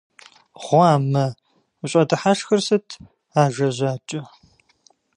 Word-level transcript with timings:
Гъуамэ! 0.63 1.25
УщӀэдыхьэшхыр 1.81 2.59
сыт, 2.67 2.87
ажэ 3.41 3.67
жьакӀэ?! 3.77 4.21